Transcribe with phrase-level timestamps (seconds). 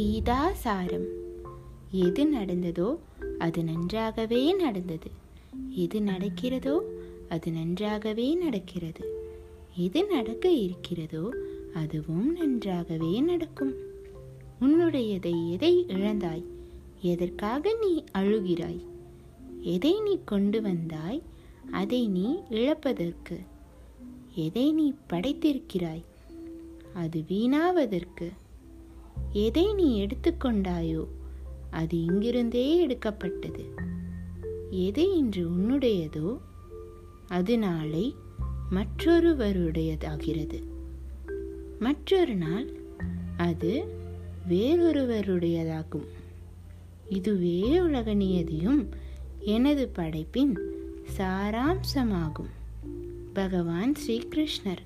[0.00, 1.06] கீதாசாரம்
[1.90, 2.98] எது நடந்ததோ
[3.38, 5.10] அது நன்றாகவே நடந்தது.
[5.70, 6.78] எது நடக்கிறதோ
[7.28, 9.22] அது நன்றாகவே நடக்கிறது.
[9.76, 11.34] எது நடக்க இருக்கிறதோ
[11.74, 13.74] அதுவும் நன்றாகவே நடக்கும்.
[14.60, 16.44] உன்னுடையதை எதை இழந்தாய்?
[17.00, 18.84] எதற்காக நீ அழுகிறாய்?
[19.60, 21.22] எதை நீ கொண்டு வந்தாய்?
[21.70, 23.38] அதை நீ இழப்பதற்கு.
[24.34, 26.04] எதை நீ படைத்திருக்கிறாய்?
[26.94, 28.32] அது வீணாவதற்கு.
[29.32, 31.06] எதை நீ எடுத்துக்கொண்டாயோ
[31.70, 33.64] அது இங்கிருந்தே எடுக்கப்பட்டது.
[34.70, 36.38] எது இன்று உன்னுடையதோ
[37.28, 38.14] அது நாளை
[38.70, 40.62] மற்றொருவருடையதாகிறது.
[41.78, 42.68] மற்றொரு நாள்
[43.36, 43.84] அது
[44.48, 46.06] வேறொருவருடையதாகும்.
[47.08, 48.88] இதுவே உலக நியதியும்
[49.38, 50.58] எனது படைப்பின்
[51.16, 52.50] சாராம்சமாகும்.
[53.32, 54.84] பகவான் ஸ்ரீகிருஷ்ணர்.